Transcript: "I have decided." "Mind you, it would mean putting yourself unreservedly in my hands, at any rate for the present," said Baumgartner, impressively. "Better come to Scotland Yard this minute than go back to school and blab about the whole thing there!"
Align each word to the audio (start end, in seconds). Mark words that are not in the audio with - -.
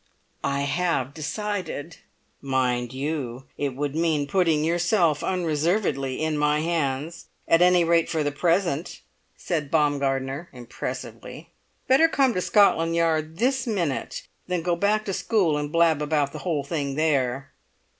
"I 0.43 0.61
have 0.61 1.13
decided." 1.13 1.97
"Mind 2.41 2.91
you, 2.91 3.43
it 3.55 3.75
would 3.75 3.95
mean 3.95 4.25
putting 4.25 4.63
yourself 4.63 5.23
unreservedly 5.23 6.23
in 6.23 6.39
my 6.39 6.61
hands, 6.61 7.27
at 7.47 7.61
any 7.61 7.83
rate 7.83 8.09
for 8.09 8.23
the 8.23 8.31
present," 8.31 9.01
said 9.37 9.69
Baumgartner, 9.69 10.49
impressively. 10.53 11.51
"Better 11.87 12.07
come 12.07 12.33
to 12.33 12.41
Scotland 12.41 12.95
Yard 12.95 13.37
this 13.37 13.67
minute 13.67 14.27
than 14.47 14.63
go 14.63 14.75
back 14.75 15.05
to 15.05 15.13
school 15.13 15.55
and 15.55 15.71
blab 15.71 16.01
about 16.01 16.31
the 16.33 16.39
whole 16.39 16.63
thing 16.63 16.95
there!" 16.95 17.51